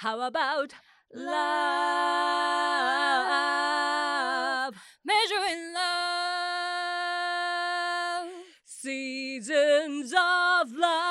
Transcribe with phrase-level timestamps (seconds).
[0.00, 0.74] How about
[1.14, 1.34] love?
[5.06, 5.88] Measuring love.
[8.66, 11.05] Seasons of love.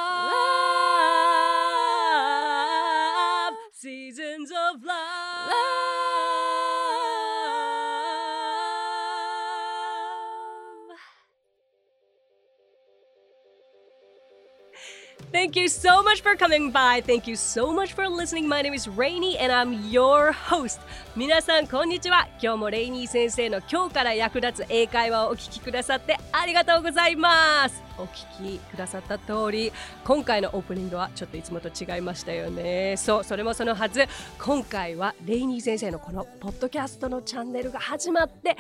[15.56, 17.00] Thank you so much for coming by.
[17.00, 18.46] Thank you so much for listening.
[18.46, 20.82] My name is Rainy and I'm your host.
[21.16, 22.28] 皆さんこんにちは。
[22.42, 27.82] 今日もレイニー先生の今日から役立つ英会話をお聞きくださってありがとうございます。
[27.98, 29.72] お聞きくださった通り、
[30.04, 32.98] 今回のオープニングはちょっといつもと違いましたよね。
[32.98, 34.06] そう、それもそのはず。
[34.38, 38.58] 今回はレイニー先生のこのポッドキャストのチャンネルが始まって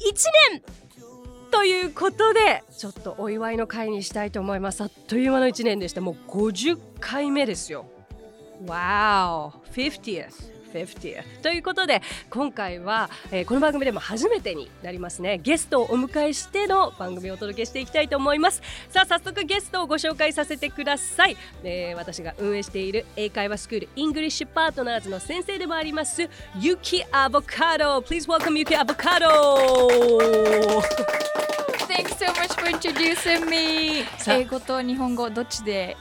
[0.00, 0.14] 1
[0.50, 0.62] 年
[1.52, 4.82] ということでちょっとお祝いの会にしたいと思います。
[4.82, 6.00] あっという間の1年でした。
[6.00, 7.84] もう50回目ですよ。
[8.64, 10.52] Wow 50th
[11.42, 12.00] ということで
[12.30, 15.38] 今回は、えーこの番組でも初めてになりますね。
[15.42, 18.62] ゲストをお迎えしての番組をお届けしていきたいと思います。
[18.88, 26.26] さあ早速ゲストをご紹介させてください、えー私が運営している英会話スクール English Partners の先生でもあります
[26.58, 27.98] ユキアボカド。
[27.98, 29.28] Please welcome ユキアボカド
[31.94, 34.06] Thanks so much for introducing me.
[34.26, 35.94] 英語と日本語どっちで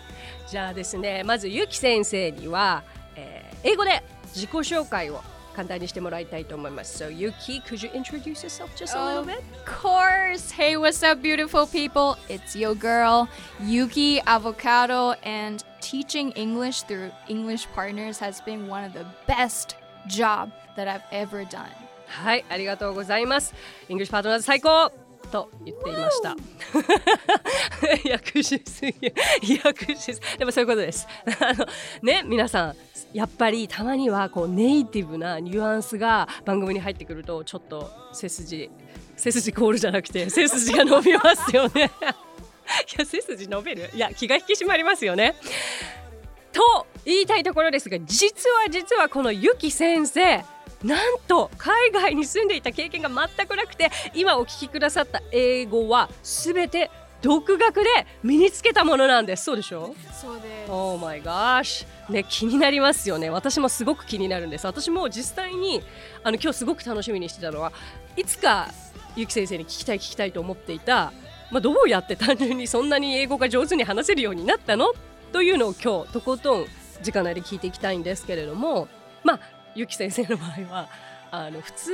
[0.48, 2.84] じゃあですね、まずゆき先生には、
[3.18, 4.02] えー、英語で
[4.34, 5.22] 自己紹介を
[5.54, 7.04] 簡単にしてもらいたいと思います。
[7.04, 9.40] So, Yuki, could you introduce yourself just a little bit?
[9.40, 10.54] Of course!
[10.54, 12.16] Hey, what's up, beautiful people?
[12.30, 13.28] It's your girl,
[13.62, 19.76] Yuki Avocado, and teaching English through English Partners has been one of the best
[20.08, 21.68] job that I've ever done.
[22.08, 23.54] はい、ありがとうございます。
[23.90, 24.92] English Partners 最高
[25.32, 26.36] と言っていました。
[28.12, 29.12] 訳しすぎ、
[29.64, 31.08] 訳しすでもそういうことです。
[31.40, 31.66] あの
[32.04, 32.76] ね、皆さん、
[33.14, 38.70] やっぱりたまにはこうネイティブなニュアンスが番組に入ってくるとちょっと背筋、
[39.16, 41.92] 背筋コールじゃなくて背筋が伸びますよね。
[42.96, 43.90] いや、背筋伸びる？
[43.94, 45.36] いや、気が引き締まりますよね。
[46.52, 50.44] と言いたいところですが実は実はこのゆき先生
[50.84, 56.90] なんと海外に住んでいた経験が全くなくて今お聞きくださった英語は全て
[57.22, 59.44] 独学で身につけたものなんです。
[59.44, 59.94] そうでしょ？
[60.12, 60.72] そうです。
[60.72, 63.30] Oh my gosh ね気になりますよね。
[63.30, 64.66] 私もすごく気になるんです。
[64.66, 65.84] 私も実際に
[66.24, 67.72] あの今日すごく楽しみにしてたのは
[68.18, 68.70] いつか
[69.16, 71.14] ゆき先生に聞きたい聞きたいと思っていた、
[71.52, 74.94] まあ、どうやって単純にそんなに英語が上手に話せるようになったの？
[75.32, 76.66] というのを今日とことん
[77.04, 78.88] 時間内で聞いていきたいんですけれども
[79.24, 79.40] まあ
[79.76, 80.90] ゆき先生の場合は
[81.32, 81.92] あの普通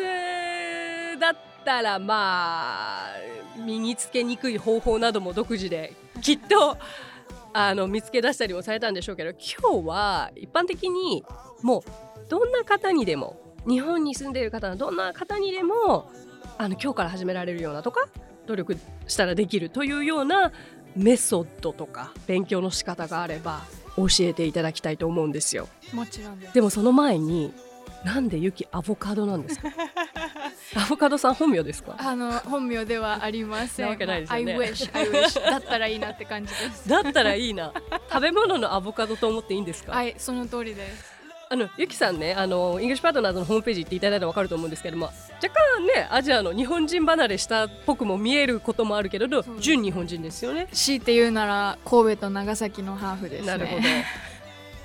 [1.20, 3.12] だったらまあ
[3.58, 6.78] 身につけにくい方法なども独自できっと
[7.54, 11.24] あの見つけ出したりもされたんでしょうけど今日は一般的に
[11.62, 16.10] もうどんな方にでも日本に住んでいる方のどんな方にでも
[16.58, 18.08] あの今日から始められるようなとか
[18.48, 18.78] 努力
[19.08, 20.52] したらできるというような
[20.96, 23.62] メソッドとか勉強の仕方があれば
[23.96, 25.68] 教えていただきたいと思うんですよ。
[25.94, 27.54] もちろんでもその前に
[28.04, 29.70] なんでユキアボカドなんですか？
[30.76, 31.96] アボカドさん本名ですか？
[31.98, 33.86] あの本名ではありません。
[33.86, 34.54] なわけないですよね。
[34.54, 36.88] I wish I wish だったらいいなって感じです。
[36.90, 37.74] だったらいいな。
[38.10, 41.18] 食べ物のアボカドと思っていいんですか、はいその通りです。
[41.50, 45.06] あのゆきさんねあの English Partners のホームページ行っていただいたら分かると思うんですけども
[45.42, 45.48] 若
[45.78, 50.68] 干ねアジアの日本人離れしたっぽくも見えることもあるけれど純日本人ですよね。
[50.74, 53.48] 強いて言うなら神戸と長崎のハーフですね。
[53.48, 53.82] なるほど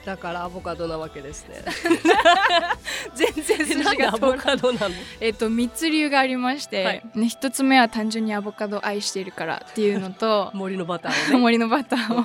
[0.04, 1.62] だからアボカドなわけですね。
[3.14, 4.94] 全然筋なんでアボカドなの？
[5.20, 7.02] えっと3つ理由がありまして、はい。
[7.14, 11.38] ね、1つ目は単純にアボカドを愛しているからっていうのと 森のバターをね。
[11.42, 12.24] 森のバターを。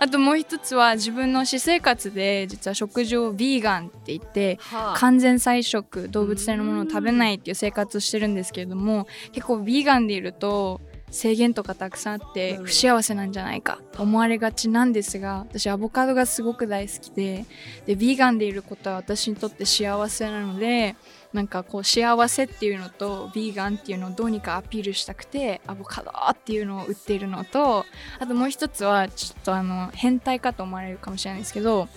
[0.00, 4.98] あともう一つは自分の私生活で実は食事をビーガンって言ってはあ。
[4.98, 10.80] 完全菜食動物性のものを食べないっていう生活をしてるんですけれども結構ビーガンでいると
[11.12, 12.64] 制限とかたくさんあってうん。
[12.64, 17.44] 不幸せなんじゃないかと思われがちなんですが私アボカドがすごく大好きで
[17.86, 20.96] でビーガンでいることは私にとって幸せなので
[21.32, 27.84] なんかこう幸せっていうのとビーガンっていうのをどうにかアピールしたくてアボカドっていうのを売っているのと
[28.18, 31.88] あともう一つはちょっとあの変態かと思われるかもしれないですけど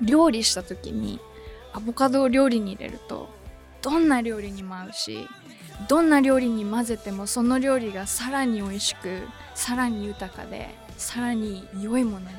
[0.00, 1.20] 料理した時に
[1.72, 3.28] アボカドを料理に入れると
[3.82, 5.28] どんな料理にも合うし
[5.88, 9.22] どんな料理に混ぜてもその料理がさらに美味しく
[9.54, 12.36] さらに豊かでさらに良いものになる。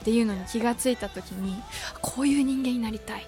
[0.00, 1.62] っていうのに気がついた時に
[2.00, 3.26] こういう人間になりたい。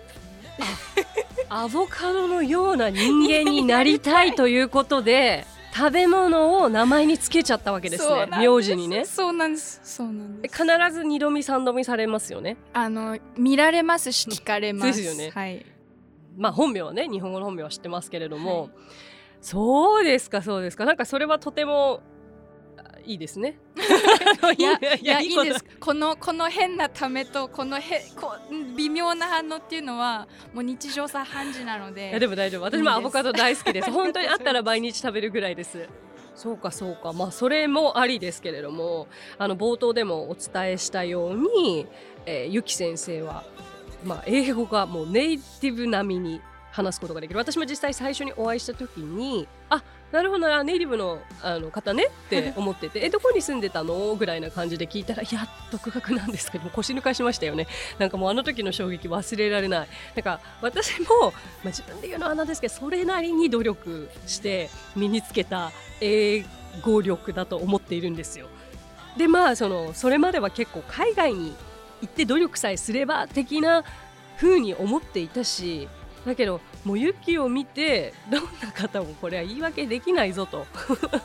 [1.49, 8.27] アボカドのような人間になりたいということで食べ物を名前につけちゃったわけですね。
[8.27, 9.05] 名字にね。
[9.05, 9.81] そうなんです。
[9.85, 10.55] そうなんです。
[10.65, 12.57] 必ず二度見三度見されますよね？
[12.73, 14.99] あの見られますし聞かれます。
[14.99, 15.31] ですよね。
[15.35, 15.67] はい。
[16.39, 18.71] まあ本名はね日本語の本名は知ってますけれども、はい
[19.43, 20.85] そうですかそうですか。
[20.87, 22.01] なんかそれはとても
[22.79, 23.59] あいいですね。
[24.57, 25.65] いやいやいいです。
[25.81, 28.37] このこの変なためとこのへこ
[28.77, 32.11] 微妙な反応っていうのはもう日常茶飯事なので。
[32.11, 32.63] いやでも大丈夫。
[32.63, 33.91] 私もアボカド大好きです。
[33.93, 35.89] 本当にあったら毎日食べるぐらいです。
[36.37, 37.13] そうかそうか。
[37.13, 39.09] まあそれもありですけれども
[39.39, 41.89] あの冒頭でもお伝えしたように、
[42.27, 43.43] えーゆき先生は、
[44.05, 46.41] まあ、英語がもうネイティブ並みに
[46.73, 47.39] 話すことができる。
[47.39, 54.15] 私も実際最初にお会いした時にあなるほどなネイティブのあの方ねって思っててえどこに住んでたの？
[54.17, 57.67] ぐらいな感じで聞いたらいや独学なんですけども腰抜かしましたよね。
[57.99, 59.89] なんかもうあの時の衝撃忘れられない。
[60.17, 66.45] なんか私も、まあ、自分で言うのはなんですけどそれなりに努力して身につけた英
[66.83, 68.49] 語力だと思っているんですよ。
[69.17, 71.55] でまあそのそれまでは結構海外に
[72.01, 73.85] 行って努力さえすれば的な
[74.39, 75.89] 風に思っていたし
[76.27, 80.67] だけどもうユキを見てどんな方もこれは言い訳できないぞと。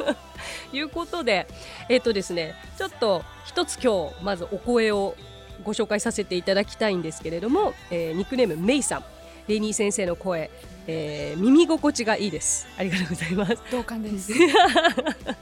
[0.74, 1.48] いうことで
[1.90, 5.16] えっ、とですねちょっと一つ今日まずお声を
[5.64, 9.04] ご紹介させていただきたいんですけれども、えーニックネームメイさん。
[9.48, 10.52] レイニー先生の声、
[10.88, 12.68] えー耳心地がいいです。
[12.78, 13.56] ありがとうございます。
[13.72, 14.34] 同感です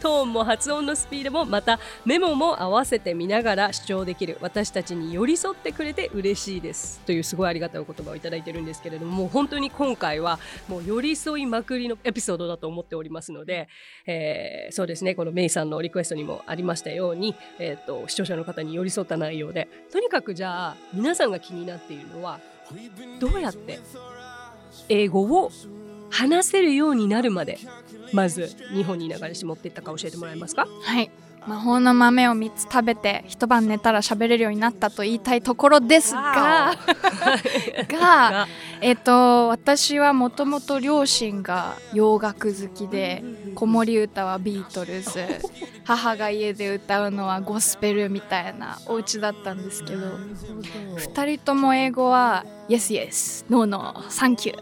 [0.00, 4.38] トーンも発音のスピードもまたメモも合わせて見ながら主張できる。
[4.40, 7.00] 私たちに寄り添ってくれて嬉しいです。
[7.00, 10.38] というすごいありがたいお言葉をいただいてるんですけれどももう本当に今回は
[10.68, 13.68] もう寄り添いまくりのエピソードだと思っておりますので、
[14.06, 15.14] えーそうですね。
[15.14, 22.40] このメイさんのリクエストにもありましたように、えー、と視聴者の方に寄り添った内容でとにかくじゃあ皆さんが気になっているのは
[23.18, 23.78] どうやって
[24.88, 25.50] 英語を
[26.10, 27.58] 話せるようになるまで
[28.12, 30.66] まず日本に流れし持っていったか教えてもらえますか？
[30.82, 31.10] はい。
[31.46, 36.76] 魔法の豆を3つ食べて一晩寝たら喋れるようになったと言いたいところですが
[37.88, 38.46] が
[38.82, 43.24] えっと私はもともと両親が洋楽好きで
[43.54, 45.10] 子守歌はビートルズ
[45.96, 54.54] 母が家で歌うのはゴスペルみたいなお家だったんですけど2人とも英語は Yes Yes No No Thank You.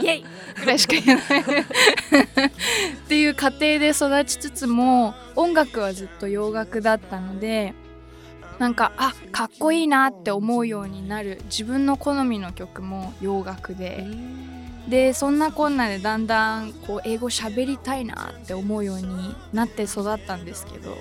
[0.00, 0.24] イエイ
[0.60, 1.60] ぐらいしか言えない。
[1.60, 1.64] っ
[3.08, 7.74] ていう家庭で育ちつつも音楽はずっと洋楽だったので
[8.60, 11.40] なんかあかっこいいなって思うようになる。
[11.46, 14.06] 自分の好みの曲も洋楽で
[14.88, 20.96] でそんなこんなでだんだんこう英語喋りたいなって思うようになって育ったんですけど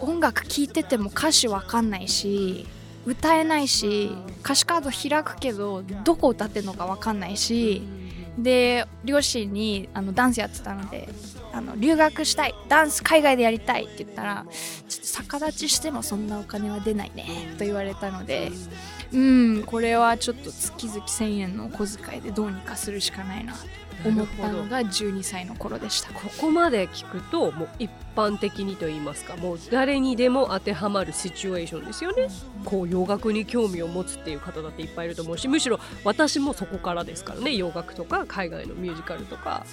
[0.00, 2.66] 音楽聴いてても歌詞わかんないし
[3.04, 4.10] 歌えないし
[4.42, 7.82] 歌詞カード開くけどどこ歌ってるのかわかんないし
[8.38, 11.08] で両親にあのダンスやってたので
[11.52, 14.46] あの留学したいダンス海外でやりたいって言ったら
[14.88, 18.50] ちょっと逆立ちしてもそんなお金は出ないねと言われたので
[19.12, 23.58] うんこれはちょっと月々1000円のお小遣いでどうにかするしかないなと。
[24.04, 26.12] 思ったのが12歳の頃でした。
[26.12, 32.28] ここまで聞くともう一般的にと言いますかもう誰にでも当てはまるシチュエーションですよね。
[32.64, 37.54] こう洋楽に興味を持つっていう方だっていっぱいいると思うしむしろ私もそこからですからね。
[37.54, 39.64] 洋楽とか海外のミュージカルとか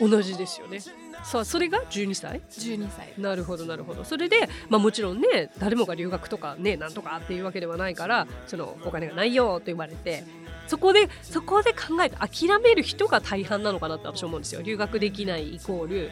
[0.00, 0.80] 同じですよね。
[1.22, 4.04] さあそれが12歳12歳なるほどなるほど。
[4.04, 10.24] それで、まあ、もちろんね誰もが留学とかねなんとかっていうわけではないからそのお金がないよと言われて
[10.66, 14.62] そこでそこで考えて諦める人が大半なのかなって私は思うんですよ。
[14.62, 16.10] 留学できないイコール。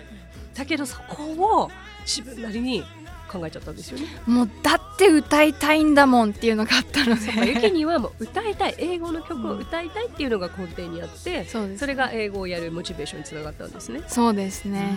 [0.55, 1.25] だけどそこ
[1.65, 1.71] を
[2.07, 2.85] 自分なりに
[3.29, 4.07] 考えちゃったんですよね。
[4.27, 14.03] もうだって歌いたいんだもんっていうのがあったのまあゆきでにはもう歌いたい英語の曲を歌いたいっていうのが根底にあってそうですそれが英語をやるモチベーションにつながったんですね。
[14.07, 14.97] そうですね。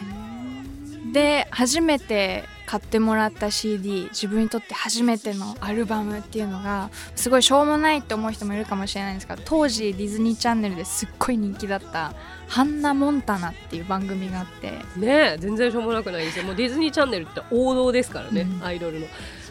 [1.12, 12.14] で初めて買ってもらった CD 自分にとって初めてのアルバムっていうのがすごいしょうもないって思う人もいるかもしれないんですが当時ディズニーチャンネルですっごい人気だった
[12.50, 16.46] 「ハンナ・モンタナ」っていう番組があってねえ全然しょうもなくないですよ。
[16.46, 18.64] もうディズニーチャンネルって王道ですからね、うん。
[18.64, 19.08] アイドルの。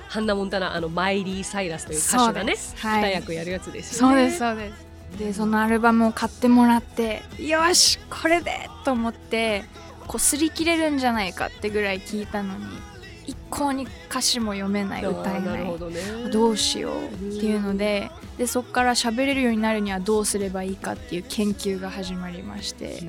[0.09, 3.03] ハンナ・モンタナあのマイリー・サイラスという歌手がねはい。
[3.09, 4.87] 二役やるやつですよそうねですそうです。
[5.19, 9.65] でそのアルバムを買ってもらってよしこれでと思って
[10.07, 12.65] こう擦り切れるんじゃないかってぐらい聞いたのに
[12.96, 12.96] 一
[13.51, 15.79] 向に歌詞も読めない歌えない。
[15.79, 16.01] どね。
[16.33, 23.03] どうしようっていうのででそこから喋れるようになるにはどうすればいいかっていう研究が始まりまして。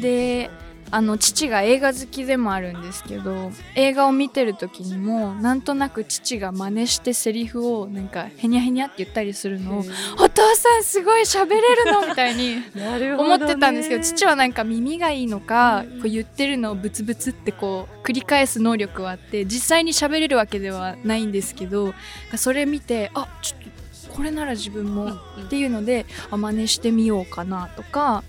[0.00, 0.50] で
[0.90, 9.84] あの父が映画好きでもあるんですけど映画を見てる時にもなんとなく父が真似してセリフをなんかヘニャヘニャって言ったりするのを
[10.20, 12.62] 「お父さんすごい喋れるの?」みたいに
[13.18, 21.94] 思ってたんですけど父はなんか耳がいいのかこう言ってるのをブツブツってこう繰り返す能力はあって実際に喋れるわけではないんですけど
[22.36, 23.60] それ見てあちょっ
[24.08, 25.18] とこれなら自分もっ
[25.50, 28.22] ていうのであ真似してみようかなとか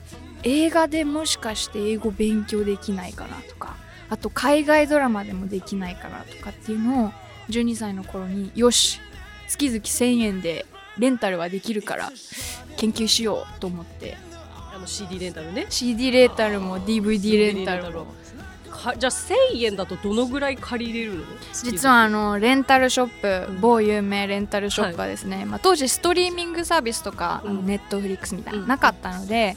[0.47, 3.75] 映画でもしかして英語勉強できないかなとか
[4.09, 7.11] あと海外ドラマでもできないかなとかっていうのを
[7.49, 8.99] 12歳の頃によし
[9.47, 10.65] 月々1000円で
[10.97, 12.11] レンタルはできるから
[12.77, 14.17] 研究しようと思って
[14.73, 15.65] あの CD レンタルね。
[15.69, 18.07] CD レンタルも DVD レンタルも。
[18.69, 21.23] かじゃあ1000円だとどのぐらい借りれるの？
[21.63, 27.65] 実はあのレンタルショップ某有名レンタルショップはですね、まあ、当時ストリーミングサービスとか、うん。
[27.65, 29.55] ネットフリックスみたいな、うんなかったので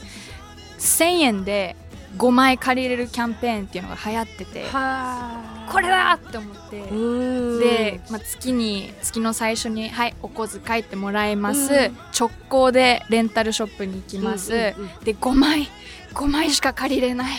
[0.81, 1.75] 1000円で
[2.17, 6.81] 5枚借りれるキャンペーンっていうのが流行っててはこれだって思って。
[7.59, 11.97] で、まあ、月に月の最初に「はいお小遣いってもらえます、うん。
[12.17, 15.69] 直行でレンタルショップに行きます、うんうんうんで5枚
[16.13, 17.31] 5枚しか借りれない。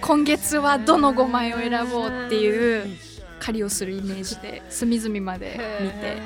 [0.00, 2.96] 今月はどの5枚を選ぼうっていう
[3.38, 6.16] 借りをするイメージで隅々まで見て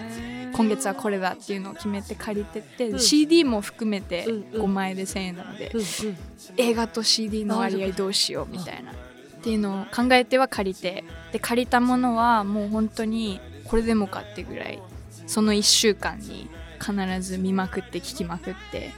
[0.53, 2.99] 今月はこれだっていうのを決めて借りてって、うん。
[2.99, 4.63] CD も含めてうんうん。
[4.63, 5.87] 5枚で1000円なので、うんうん。
[6.57, 8.95] 映画と CD の割合どうしようみたいなっ
[9.43, 14.83] ていうのを考えては借りてで借りたものはもう本当にこれでもかってぐらい
[15.27, 18.91] その1週間に必ず見まくって聞きまくって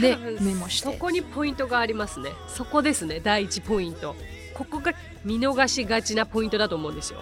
[0.00, 0.92] でメモして。
[0.92, 2.30] そこにポイントがありますね。
[2.48, 4.14] そこですね第一ポイント。
[4.56, 7.20] ここが見逃しがちなポイントだと思うんですよ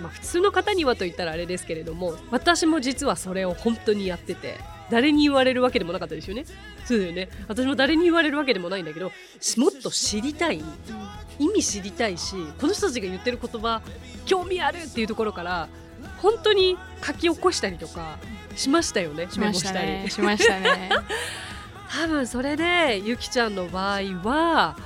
[0.00, 4.58] まあ普通の方にはと言ったらあれですけれども私も実はそれを本当にやってて
[4.90, 6.44] 誰に言われるわけでもなかったですよね。
[6.84, 7.28] そうだよね。
[7.46, 10.62] 私も誰に言われるわけでもないんだけどしもっと知りたい
[11.38, 13.82] 意味知りたいしこの人たちが言ってる言葉
[14.24, 15.68] 興味あるっていうところから
[16.18, 18.18] 本当に書き起こしたりとか
[18.56, 19.28] しましたよね。
[19.30, 20.06] しましたね。
[20.08, 20.90] しましたね。
[21.90, 24.76] 多分それでゆきちゃんの場合は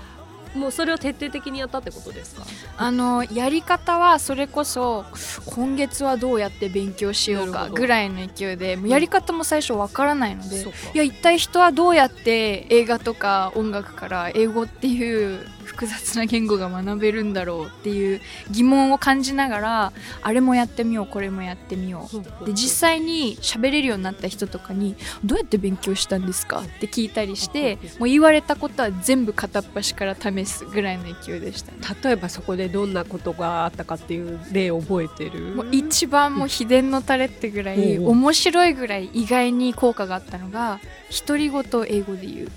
[0.54, 2.44] もうそれを徹底的にやったってことですか？
[2.76, 5.04] あのやり方はそれこそ
[5.46, 19.92] 今月はどうやって勉強しようかぐらいの勢いでやり方も最初わからないので、いや一体人はどうやって映画とか音楽から英語っていう複雑な言語が学べるんだろうっていう疑問を感じながら
[20.22, 22.08] あれもやってみようこれもやってみよ
[22.42, 22.46] う。
[22.46, 31.78] で実際に喋れるようになった人とかに「どうやって勉強したんですか?」って聞いたりしてもう言われたことは全部片っ端から試すぐらいの勢いでしたね。
[32.02, 35.54] 例えばそこでどんなことがあったかっていう例を覚えてる？
[35.54, 40.80] もう一番もう秘伝のタレってぐらい面白いぐらい意外に効果があったのが
[41.26, 42.50] 独り言を英語で言う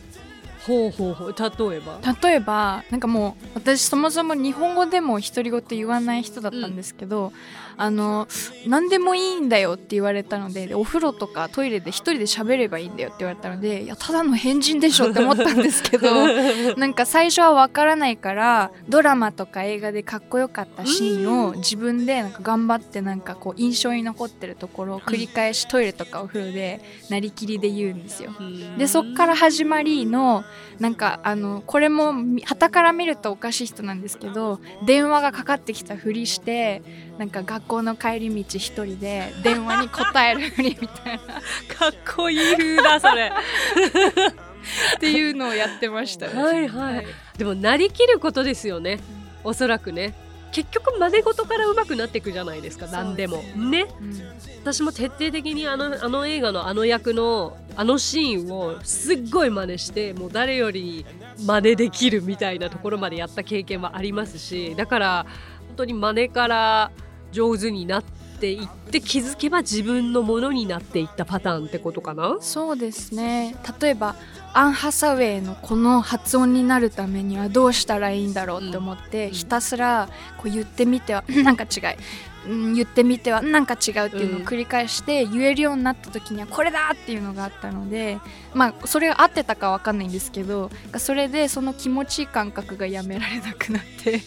[0.66, 1.36] ほうほうほう。
[1.38, 2.00] 例えば？
[2.30, 7.32] 例えばなんかもう私そもそも日本語でも独り言言わない人だったんですけど、
[7.78, 8.28] あの
[8.68, 16.08] 何でもいいんだよって言われたのででお風呂とかトイレで一人で喋ればいいんだよって言われたのでいやただの変人でしょって思ったんですけど
[16.78, 28.32] なんか最初はわからないからドラマとか映画でかっこよかったシーンを自分でなんか頑張ってなんかこう印象に残ってるところを繰り返しトイレとかお風呂でなりきりで言うんですよ。
[28.78, 30.44] でそっから始まりの
[30.80, 32.14] なんかあのこれも
[32.44, 36.82] 旗から見るとおかしい人なんですけど電話がかかってきたふりして
[37.18, 41.34] なんか学校の帰り道一人で電話に答えるふりみたいな。
[41.76, 43.32] かっこいい風だそれ。
[44.96, 46.42] っていうのをやってましたね。
[46.42, 47.06] はいはい。
[47.38, 49.00] でもなりきることですよね。
[49.44, 50.14] おそらくね。
[50.52, 52.88] 結局真似事から上手くなっていくじゃないですか。
[52.88, 53.86] 何でもそうですね。
[54.02, 54.36] うん。
[54.62, 61.06] 私も徹底的にあのあの映画のあの役のあのシーンをすっごい真似してもう誰より
[61.46, 65.26] 真似できるみたいなところまでやった経験はありますしだから
[65.68, 66.92] 本当に真似から
[67.32, 68.04] 上手になっ
[68.36, 72.38] っていって気づけば自分のものになっていったパターンってことかな？
[72.42, 73.56] そうですね。
[73.82, 74.16] 例えば
[74.54, 79.32] アン・ハサウェイのこの発音になるためにはどうしたらいいんだろうって思って、うん。
[79.32, 88.20] ひたすらこう言ってみては なんか違い、うん、言ってみてはなんか違うっていうのを繰り返して言えるようになった時にはこれだっていうのがあったので
[88.54, 94.22] まあそれが合ってたかわかんないんですけどそれでその気持ちいい感覚がやめられなくなって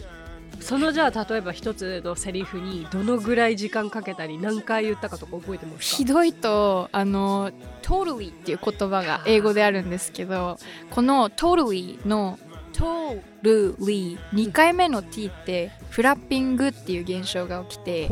[0.60, 5.96] そのじゃあ例えば一つのセリフにどのぐらい時間かけたり何回言ったかとか覚えてますか？
[5.98, 7.50] ひどいとあの
[7.82, 10.58] totally っていう言葉が英語であるんですけど
[10.90, 12.38] この totally の
[12.72, 18.08] totally 2回目の t ってフラッピングっていう現象が起きて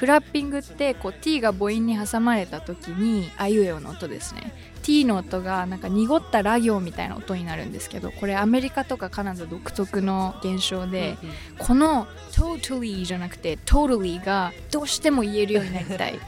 [0.00, 4.54] フラッピングってこう t が母音に挟まれた時にあいうえおの音ですね。
[4.82, 11.36] t の音がなんか濁ったラ行みたいな音になるんですけどこれアメリカとかカナダ独特の現象で、うんうん。
[11.58, 16.14] この totally じゃなくて totally がどうしても言えるようになりたい。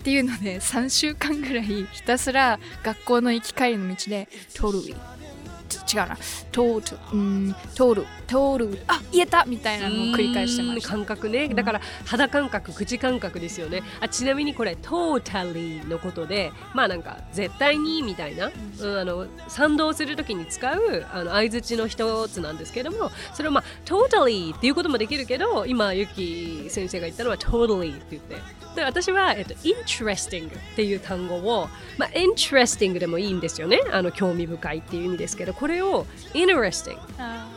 [0.00, 4.96] っていうので3週間ぐらいひたすら学校の行き帰りの道で totally ち
[5.92, 6.16] 違うな。
[6.52, 11.48] total うん total total あ言えたみたいなのを繰り返してまし感覚ね。
[11.48, 13.82] だから肌感覚口感覚ですよね。
[14.00, 28.64] あちなみにこれ totally のことでまあなんか絶対にみたいな、うん、あの賛同するときに使うあの相づちの一つなんですけどもそれをまあ totally っていうこともできるけど今ゆき先生が言ったのは totally って言って。
[28.74, 33.80] で私は、えっと、interesting っていう単語を、まあ、interesting でもいいんですよね。
[33.92, 36.98] あの興味深いっていう意味ですけどこれを interesting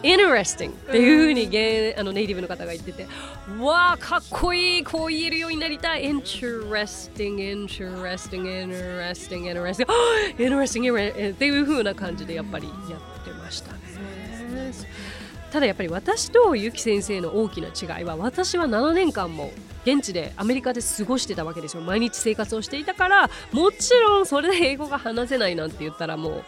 [0.04, 3.08] interesting っていうふうにゲあのネイティブの方が言ってて、
[3.60, 6.06] わあ、かっこいい、こう言えるようになりたい。
[6.06, 8.44] interesting, interesting,
[8.76, 9.86] interesting, interesting,
[10.38, 13.78] interesting, interesting っていうふうな感じでやっぱりやってましたね。
[15.52, 19.52] ただやっぱり私とゆき先生の大きな違いは私は7年間も
[19.86, 26.44] 現地でアメリカで過ごしてたわけですよ毎日生活をしていたからもちろんそれで英語が話せないなんて言ったらもう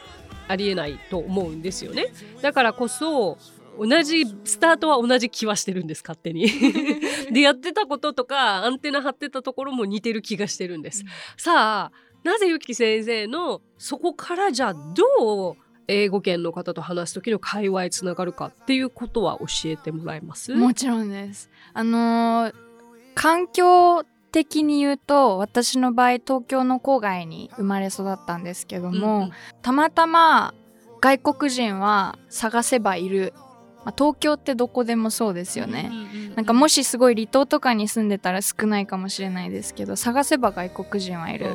[0.50, 2.08] ありえないと思うんですよね。
[2.41, 3.38] だからこそ
[3.77, 6.50] 同じスタートは同じ気はしてるんです勝手に。
[7.32, 11.06] でやってたこととかアンテナ張ってたところも似てる気がしてるんです、
[11.38, 15.56] さあなぜゆき先生のそこからじゃあどう
[15.88, 20.53] 英語圏の方と話す時の会話へつながるかっていうことは教えてもらえます？
[20.53, 21.50] もちろんです。
[21.74, 22.56] あのー
[23.15, 29.31] 環境的に言うと私の場合東京の郊外に生まれ育ったんですけども、うんうん。
[29.61, 30.53] たまたま
[31.01, 33.33] 外国人は探せばいる、
[33.85, 35.92] まあ、東京ってどこでもそうですよね。
[36.40, 41.50] なんかもしすごい離島とかに住んでたら少ないかもしれないですけど探せば外国人はいる。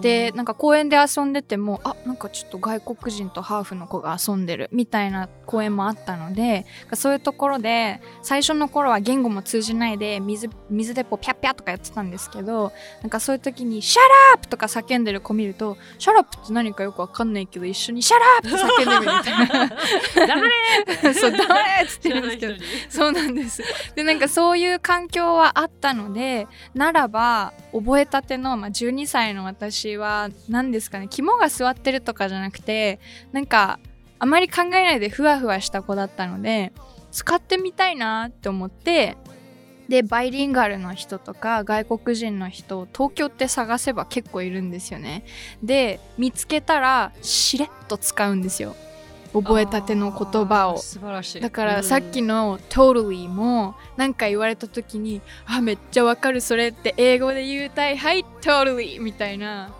[0.00, 12.70] でなんか公園で遊んでてもあなんかちょっと外国人とハーフの子が遊んでるみたいな公園もあったのでそういうところで最初の頃は言語も通じないで水水でこうピャッピャとかやってたんですけど
[13.02, 20.42] なんかそういう時に「Shut up!」とか叫んでる子見ると「Shut up って何かよくわかんないけど一緒に「Shut up!」って叫んでみるみたいな 黙
[21.02, 22.54] れ そう黙れっつって言うんですけど
[22.88, 23.62] そうなんです。
[23.96, 33.00] でなんかそういう環境はあったのでならば覚えたての、まあ、12歳の私は何ですかね肝が据わってるとかじゃなくて
[33.32, 33.78] なんか
[34.18, 36.72] あまり考えないでふわふわした子だったので
[37.10, 39.16] 使ってみたいなって思って
[39.88, 45.24] でバイリンガルの人とか外国人の人を東京って探せば結構いるんですよね。
[45.62, 48.76] で見つけたらしれっと使うんですよ
[49.32, 50.78] 覚えたての言葉を。
[50.78, 51.40] 素晴らしい。
[51.40, 59.70] だからさっきの totally もなんか言われた時にあめっちゃわかるそれって英語で言うたいはい totally みたいな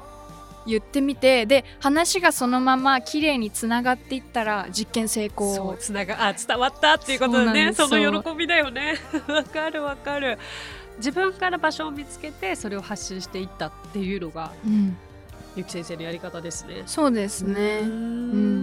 [0.66, 7.72] 言ってみてで話がそのまま綺麗につながっていったら実験成そ功うつながあ伝わったっていうことだね。
[7.72, 8.96] その喜びだよね。
[9.26, 10.38] わかるわかる。
[10.98, 14.96] 自分から場所を見つけてそれを発信していったっていうのがうん。
[15.56, 16.82] ゆき先生のやり方ですね。
[16.86, 17.80] そうですね。
[17.82, 18.57] うん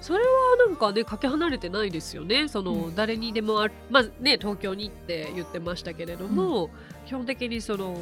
[0.00, 0.24] それは
[0.68, 2.48] なんかねかけ離れてないですよね。
[2.48, 2.94] その、うん。
[2.94, 6.70] 誰にでもあるまあね東京にって言ってましたけれども、
[7.06, 7.96] 基本的にその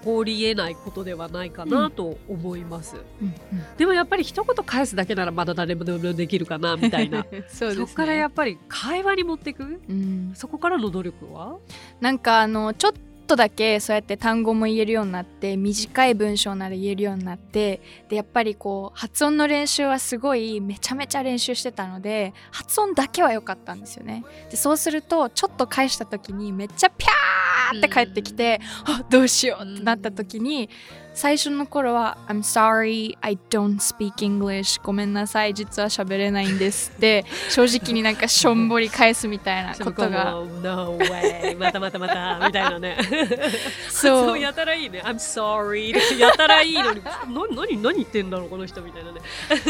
[0.00, 3.34] 起こりえないことではないかなと思います、うん
[3.76, 7.20] でもやっぱり一言返すだけならまだ誰もでもできるかなみたいな。
[7.20, 7.74] う んそうね。
[7.76, 9.80] そこからやっぱり会話に持っていく？
[9.88, 10.32] うん。
[10.34, 11.58] そこからの努力は？
[12.00, 12.98] なんかあのちょっと
[13.36, 24.24] だけそうやって単語も言えるようになって短い文章なら言えるようになってでやっぱりこう発音の練習はすごいめちゃめちゃ練習してたので発音だけは良かったんですよね。
[24.50, 30.68] でそうするとちょっと返した時にめっちゃピャーーって帰ってきて、あどうしようってなった時に、
[31.14, 34.80] 最初の頃は「I'm sorry, I don't speak English.
[34.82, 35.54] ごめんなさい。
[35.54, 40.32] 実は喋れないんです」って 正直になんかしょんぼり返すみたいなことが。
[40.62, 42.96] No way またまたまたみたいなね。
[43.88, 44.38] そう。
[44.38, 45.02] やたらいいね。
[45.04, 47.02] I'm sorry やたらいいのに。
[47.04, 47.12] な
[47.54, 49.20] 何何言ってんだろうこの人みたいなね。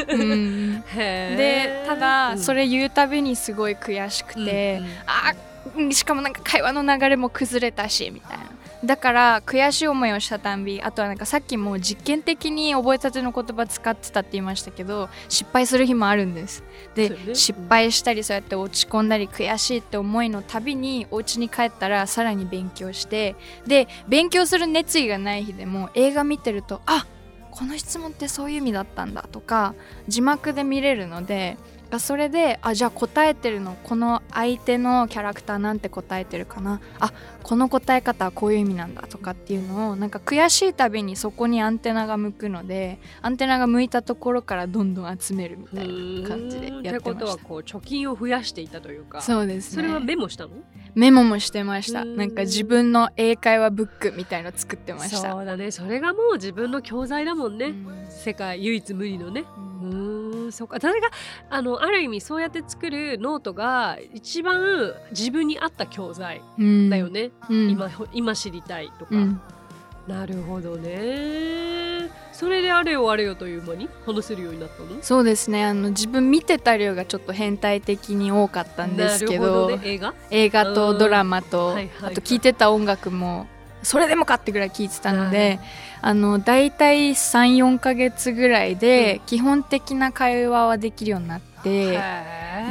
[0.09, 0.83] うん。
[0.94, 8.41] でただそれれ言うたびにすごい悔しくて、あーしかもなんか会話の流れも崩れたしみたいな
[8.84, 16.64] だから悔しい思いをしたたんびあとはなんかさっきも実験的に覚えたての言葉使ってたって言いましたけど失敗する日もあるんです。
[16.94, 27.06] で、失敗したりそうやって落ち込んだり悔しいって思いのたびにお家に帰ったらさらに勉強してで勉強する熱意がない日でも映画見てるとあ
[27.52, 29.74] この質問ってそういう意味だったんだとか
[30.08, 31.56] 字幕で見れるので
[31.98, 36.81] それであじゃあ答えてるのこの相手のキャラクターなんて答えてるかな？
[36.98, 49.83] あこの答え方はこういう意味なんだとかっていうのをなんか悔しいたびにそこにアンテナが向くのでアンテナが向いたところからどんどん集めるみたいな感じでやってってことはましたこう貯金を増やしていたというかそうですね。
[49.83, 50.50] それはメモしたの？
[50.94, 52.02] メモもしてました。
[52.02, 52.16] うん。
[52.16, 55.33] なんか自分の英会話ブックみたいの作ってました。
[55.33, 55.70] そうだね。
[55.70, 58.07] それがもう自分の教材だもんね、うん。
[58.11, 59.44] 世界唯一無二のね。
[59.83, 60.01] うん
[60.52, 60.78] そっか。
[60.80, 61.08] それが
[61.50, 66.90] あのある意味そうやって作るノートが一番自分に合った教材うん。
[66.90, 67.70] だよね、うん。
[67.70, 69.40] 今今知りたいとか、うん。
[70.06, 72.10] なるほどね。
[72.32, 75.00] それであれよあれよという間に話せるようになったの？
[75.02, 75.64] そうですね。
[75.64, 79.68] あの自分見てた量がちょっと変態的に多かったんですけど。
[79.68, 79.82] どね。
[79.84, 80.14] 映画？
[80.30, 82.12] 映画とドラマと、はいはいはい。
[82.12, 83.46] あと聴いてた音楽も
[83.82, 85.58] それでもかってぐらい聴いてたので、
[86.00, 91.92] あの大体34ヶ月ぐらいで基本的な会話はできるようになって、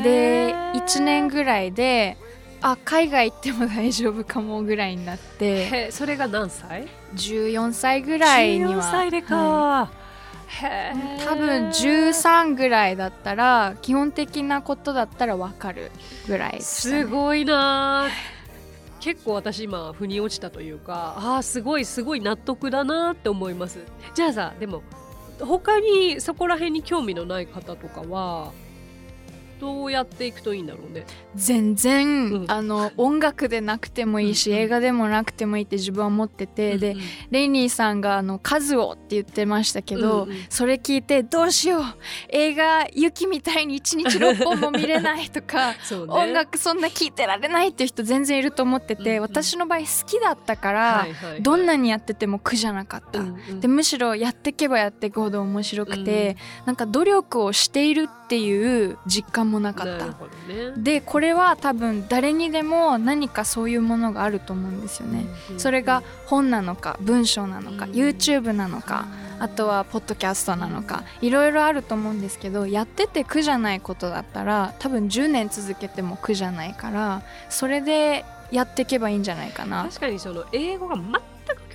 [0.04, 2.18] で1年ぐらいで
[2.62, 9.92] あ海外行っても大丈夫かもぐらいになってへそれが何歳？14歳ぐらいには14歳でか、は
[10.62, 15.92] へい多分13ぐらいだったら基本的なことだったら分かる
[16.28, 16.62] ぐらいね。
[16.62, 18.10] すごいな
[19.02, 23.80] 結構私今腑に落ちたというかああすごいすごい納得だなって思います。
[24.14, 24.84] じゃあさでも
[25.40, 28.52] 他にそこら辺に興味のない方とかは
[29.62, 31.06] どうやっていくといいんだろうね。
[31.36, 32.52] 全然、うん。
[32.52, 37.04] あの音楽でなくてもいいし、うんうん映画でもなくてもいいって自分は思ってて、でうんうん。
[37.30, 40.38] レイニーさんがあの数をって言ってましたけど、うんうん。
[40.50, 41.84] それ聞いてどうしよう
[42.30, 45.78] 映画雪みたいに1日6本も見れないとか、 ね。
[46.08, 49.22] 音楽そんな聴いてられないっていう人全然いると思ってて、うんうん。
[49.22, 51.42] 私の場合好きだったから、はいはいはい。
[51.44, 53.20] どんなにやってても苦じゃなかった。
[53.20, 60.06] うんうんでむしろやってけばやっていくほど面白くて、なんか努力をしているっていう実感もなかった。
[60.06, 60.14] ね。
[60.78, 65.26] でこれは多分誰にでも何かそういうものがあると思うんですよね。
[65.52, 67.92] うんそれが本なのか文章なのか、うん。
[67.92, 69.06] YouTube なのか
[69.40, 79.86] あとはポッドキャストなのかいろいろあると思うんですけどやってて苦じゃないことだったら多分10年続けても苦じゃないからそれでやっていけばいいんじゃないかな。
[79.86, 80.96] 確かにその英語が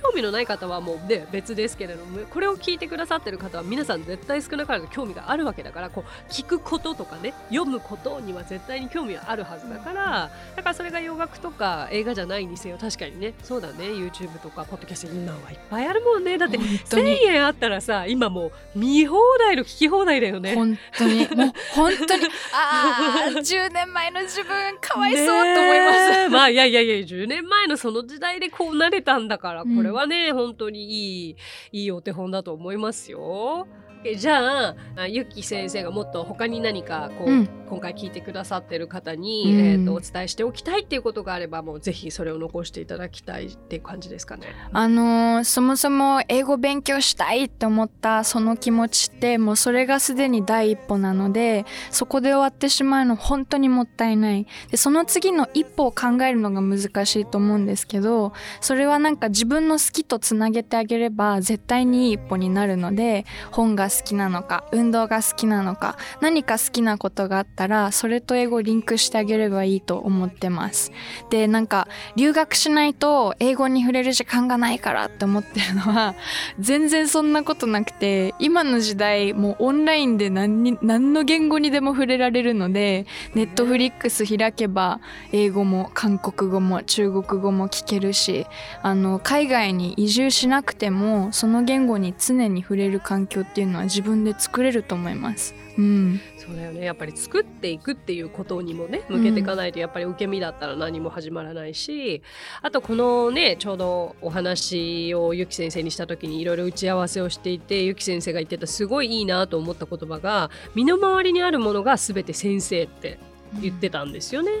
[0.01, 16.37] 興味のない方はもうね別ですけれどもこれを聞いてくださってる方は皆さん絶対少なからず興味があるわけだからこう聞くこととかね読むことには絶対に興味はあるはずだからだからそれが洋楽とか映画じゃないにせよ確かにねそうだね YouTube とかポッドキャスト今はいっぱいあるもんね。
[16.37, 17.23] だって本1000当に。
[17.25, 20.55] 円あったらさ今もう見放題の聞き放題だよね。
[20.55, 21.27] 本当に。
[21.35, 22.25] もう本当に。
[22.53, 25.31] ああ10 年前の自分かわいそうと
[25.61, 25.93] 思いま
[26.25, 26.29] す。
[26.29, 31.37] まあいやいやいや10年前のその時代でこうなれたんだから、うんこれれはね本当にいい
[31.71, 33.67] いいお手本だと思いますよ。
[34.11, 37.49] えじゃああゆき先生がもっと他に何かこう、うん。
[37.67, 39.59] 今回聞いてくださってる方に、うん。
[39.59, 44.47] えー、とお伝えしておきたいっていうことがあればもうぜひそれを残していただきたいっていう感じですかね。
[44.71, 54.47] あのーそもそも英語勉強したいって思ったその気持ちってもうそれがすでに第一歩なのでそこで終わってしまうの本当にもったいない。
[54.71, 70.91] でその次の一歩を考えるのが難しいと思うんですけどそれはなんか自分の好きとつなげてあげれば絶対にいい一歩になるので本が好好きなのか運動が好きなのか何か好きなことがあったらそれと英語リンクしてあげればいいと思ってます。
[71.29, 76.15] でなんか留学しないと英語に触れる時間がないからって思ってるのは
[76.59, 84.99] 全然そんなことなくて今の時代もうオンラインで何に何の言語にでも触れられるのでネットフリックス開けば
[85.31, 88.45] 英語も韓国語も中国語も聞けるし
[88.81, 95.55] あの海外に移住しなくてもその言語に常に触れる環境っていうののは自分で作れると思います。
[95.77, 102.23] うん、そうだよねやっぱり作っていくっていうことにもね向けていかないとやっぱり受け身だったら何も始まらないし、
[102.61, 113.19] あとこのねちょうどお話をゆき先生にした時にいろいろ打ち合わせをしていてゆき先生が言ってたすごいいいなと思った言葉が身の回りにあるものが全て先生って
[113.61, 114.51] 言ってたんですよね。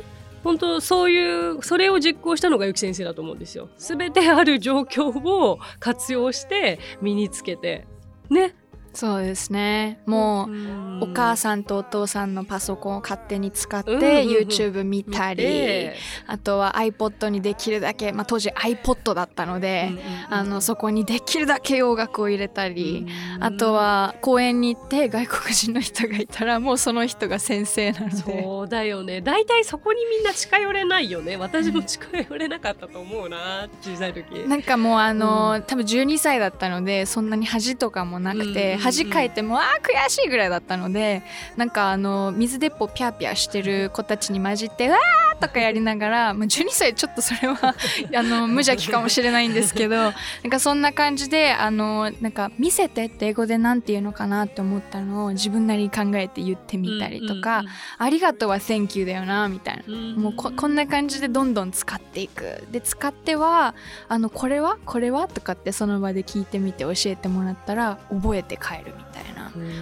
[0.43, 3.69] 本当そういうそれを実行したのがゆき先生だと思うんですよ。
[3.77, 7.87] すべてある状況を活用して身につけて
[8.29, 8.55] ね。
[8.97, 9.99] そうですね。
[10.07, 13.97] もう、んお母さんとお父さんのパソコンを勝手に使って、うん。
[13.97, 19.91] うんうん YouTube 見たり、であとは iPod にできるだけ、まあ、当時 iPod だったので、
[20.29, 23.07] あのそこにできるだけ洋楽を入れたり、
[23.39, 28.15] あとは公園に行って外国人の人がいたらもうその人が先生なので。
[28.15, 29.21] そうだよね。
[29.21, 31.37] 大体そこにみんな近寄れないよね。
[31.37, 34.47] 私も近寄れなかったと思うな小さい時。
[34.47, 41.21] なんかもうあの、多分12歳だったのでそんなに恥とかもなくて、うんうんうん恥かいてもあ悔しいぐらいだったので
[41.55, 47.75] なんかあの水鉄砲ピャーピャーしてる子たちに混じって「わあ!」とかやりながら、まあ、12歳ちょっとそれは
[48.15, 50.13] あの無邪気かもしれないんですけどなん
[50.49, 57.63] かそんな感じであのなんか「見せて」って英語で何て言うのかなって思ったのを自分なりに考えて言ってみたりとか
[57.97, 59.95] 「ありがとうは Thank you だよな」みたいな。
[60.17, 62.63] もうここんな感じでどんどん使っていく。
[62.71, 63.75] で使っては
[64.09, 64.77] あのこれは？
[64.85, 65.27] これは？
[65.27, 69.36] とかってその場で聞いてみて教えてもらったら覚えて帰るみたいな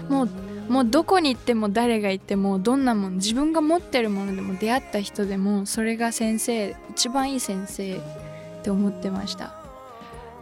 [0.10, 0.30] もう
[0.70, 8.00] もうどこに行っても誰がいてもどんなもん自分が持ってるものでも出会った人でもそれが先生一番いい先生っ
[8.64, 9.54] て思ってました。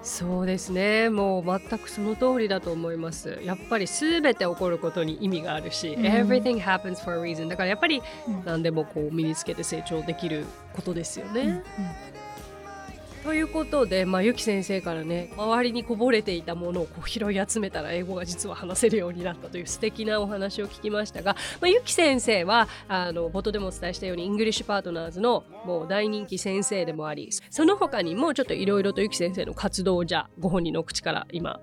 [0.01, 1.09] そうですね。
[1.09, 3.39] もう全くその通りだと思います。
[3.41, 6.05] やっぱり全て起こることに意味があるし、うん。
[6.05, 8.43] everything happens for a reason だからやっぱりうん。
[8.45, 10.43] 何でもこう身につけて成長できる
[10.73, 11.63] ことですよね、
[13.23, 31.61] ということで、まあ、ゆき先生からね周りにこぼれていたものをこう拾い集めたら英語が実は話せるようになったという素敵なお話を聞きましたが、まあ、ゆき先生はあの冒頭でもお伝えしたように English Partners のもう大人気先生でもありその他にもちょっといろいろとゆき先生の活動じゃご本人の口から今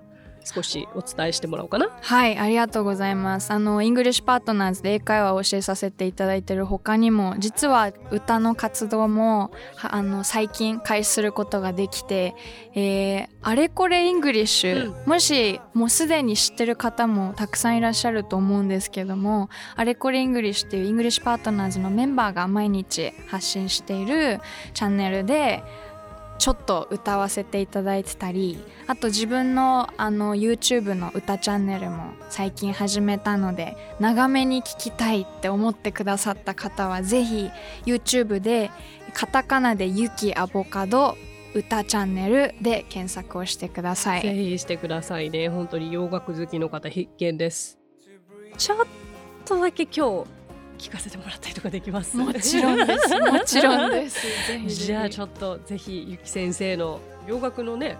[0.54, 1.90] 少しお伝えしてもらおうかな。
[2.00, 3.52] はい、ありがとうございます。
[3.52, 12.34] あの、 English Partners で英会話を教えさせていただいている他にも、実は歌の活動も、はあの、最近開始することができて、
[12.74, 24.40] えーあれこれ English、もし、もうすでに知ってる方もたくさんいらっしゃると思うんですけども、あれこれ English っていう English Partners のメンバーが毎日発信している
[24.74, 25.62] チャンネルで、
[26.40, 37.50] ちょっと歌わせていただいてたりあと自分のあの YouTube の歌チャンネルも最近始めたので長めに聞きたいって思ってくださった方はぜひ
[37.84, 38.70] YouTube で
[39.12, 41.14] カタカナで「ゆきアボカド
[41.54, 44.50] 歌チャンネル」で検索をしてくださぜい。
[44.52, 47.78] ひしてくださいね本当に洋楽好きの方必見です
[48.56, 48.86] ちょっ
[49.44, 50.39] とだけ今日
[50.80, 52.16] 聞かせてもらったりとかできます。
[52.16, 53.08] もちろんです。
[53.20, 54.26] もちろんです。
[54.86, 57.96] じゃあちょっとぜひゆき先生の洋楽のね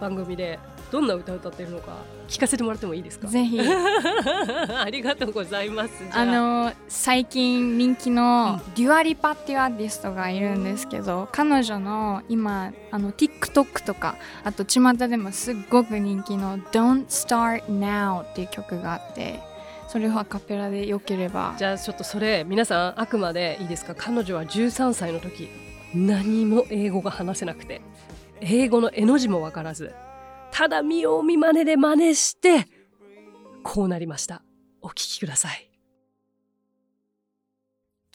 [0.00, 0.58] 番組で
[0.90, 1.96] どんな歌を歌ってるのか
[2.28, 3.28] 聞かせてもらってもいいですか？
[3.28, 3.58] ぜひ。
[3.62, 5.92] ありがとうございます。
[6.12, 6.24] あ。
[6.24, 19.40] の最近人気のデュアリパっていうアーティストがいるんですけど彼女の今あの TikTok とかあと巷でもすっごく人気の「Don't Start Now」っていう曲があって
[19.92, 21.54] それをアカペラでよければ。
[21.58, 23.94] じゃあちょっとそれ皆さんあくまでいいですか？
[23.94, 25.50] 彼女は13歳の時。
[25.94, 27.82] 何も英語が話せなくて。
[28.40, 29.94] 英語の絵の字もわからず。
[30.50, 32.66] ただ見よう見まねで真似して。
[33.62, 34.42] こうなりました。
[34.80, 35.70] お聞きください。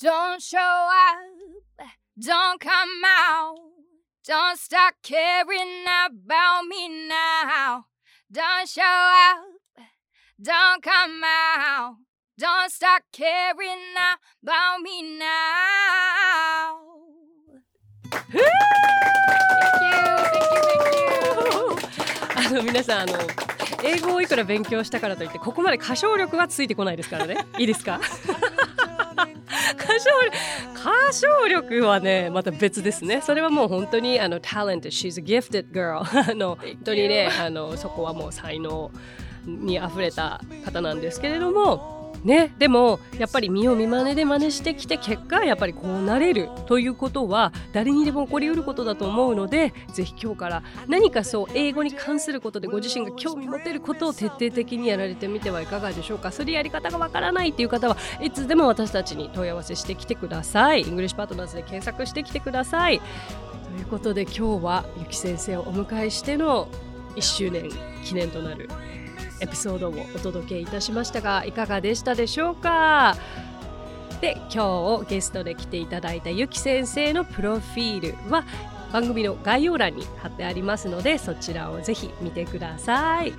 [0.01, 1.83] Don't show up,
[2.19, 3.55] don't come out,
[4.27, 7.85] don't start caring about me now.
[8.31, 9.56] Don't show up,
[10.41, 11.95] don't come out,
[12.37, 13.95] don't start caring
[14.43, 16.77] about me now.
[18.11, 18.43] Thank you,
[19.29, 20.51] thank you, thank
[22.41, 22.47] you.
[22.47, 23.13] あの皆さんあの
[23.83, 27.37] 英語をいくら勉強したからといってここまで歌唱力はついてこないですからね。
[27.57, 27.99] いいですか？
[29.75, 30.37] 歌唱力
[30.75, 33.21] 歌唱力はねまた別ですね。
[33.21, 34.83] それはもう本当にあの talented.
[34.91, 36.03] She's a gifted girl.
[36.31, 38.91] あの本当にねあのそこはもう才能
[39.47, 56.31] にあふれた方なんですけれどもね、でもやっぱり見よう見まねで真似してきて結果やっぱりこうなれるということは誰にでも起こりうることだと思うのでぜひ今日から何かそう英語に関することでご自身が興味持てることを徹底的にやられてみてはいかがでしょうか。
[56.31, 60.81] それやり方がわからないっていう方はいつでも私たちに問い合わせしてきてください。
[60.81, 62.99] English Partners で検索してきてください。
[62.99, 66.67] ということで今日はゆき先生をお迎えしての
[67.15, 67.69] 1周年
[68.03, 68.69] 記念となる
[69.39, 73.15] エピソードをお届けいたしましたがいかがでしたでしょうか？
[74.21, 78.43] で今日ゲストで来ていただいたゆき先生のプロフィールは
[78.91, 83.33] 番組の概要欄に貼ってありますのでそちらをぜひ見てください。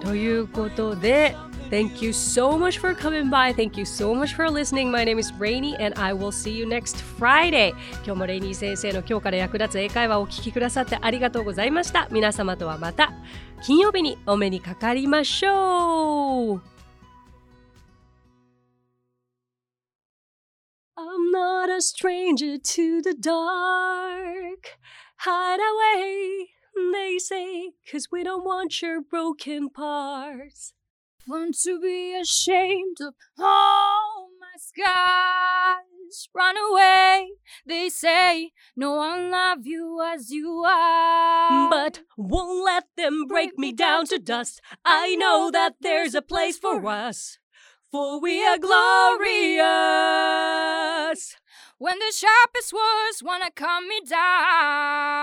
[0.00, 1.34] ということで
[1.70, 3.52] Thank you so much for coming by.
[3.52, 4.90] Thank you so much for listening.
[4.90, 7.74] My name is Rainy and I will see you next Friday.
[8.04, 12.08] 今日もレイニー先生の今日から役立つ英会話をお聞きくださってありがとうございました。
[12.10, 13.12] 皆様とはまた
[13.62, 16.62] 金曜日にお目にかかりましょう。
[20.96, 24.78] I'm not a stranger to the dark.
[25.18, 26.48] Hide away,
[26.92, 30.72] they say, cause we don't want your broken parts.
[31.28, 36.26] Want to be ashamed of all my scars.
[36.34, 37.32] Run away,
[37.66, 41.68] they say, no one love you as you are.
[41.68, 44.62] But won't let them break me down to dust.
[44.86, 47.36] I know that there's a place for us.
[47.92, 49.58] For we are glorious.
[51.76, 55.17] When the sharpest words wanna cut me down.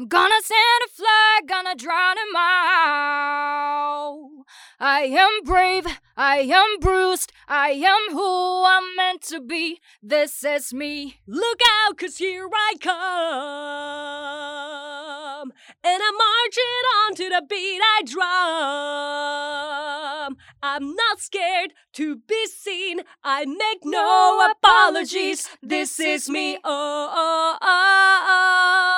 [0.00, 4.37] I'm gonna send a flag, gonna drown him out.
[4.80, 9.80] I am brave, I am bruised, I am who I'm meant to be.
[10.02, 11.20] This is me.
[11.26, 14.28] Look out, cause here I come.
[15.84, 18.02] And I'm marching on to the beat I
[20.26, 20.36] drum.
[20.62, 23.02] I'm not scared to be seen.
[23.24, 25.48] I make no apologies.
[25.62, 26.58] This is me.
[26.64, 28.88] Oh, oh, oh, oh.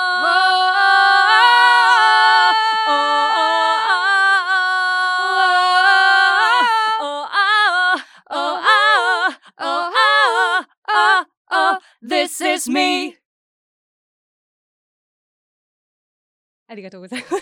[12.20, 13.18] This is me.
[16.68, 17.34] ありがとうございます。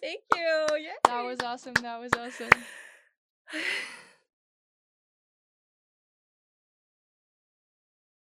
[0.00, 0.90] Thank you.
[1.04, 1.72] That was awesome.
[1.74, 2.50] That was awesome.